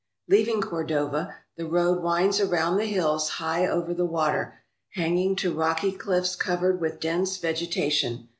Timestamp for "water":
4.03-4.61